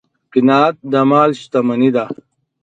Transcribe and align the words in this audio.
قناعت 0.33 0.75
د 0.91 0.93
مال 1.09 1.29
شتمني 1.41 1.89
ده. 1.95 2.05